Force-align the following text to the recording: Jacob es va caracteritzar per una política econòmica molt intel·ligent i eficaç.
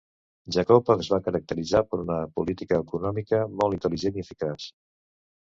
Jacob 0.53 0.87
es 0.93 1.09
va 1.13 1.19
caracteritzar 1.27 1.81
per 1.91 1.99
una 2.05 2.17
política 2.39 2.81
econòmica 2.85 3.43
molt 3.61 3.79
intel·ligent 3.79 4.19
i 4.19 4.27
eficaç. 4.27 4.69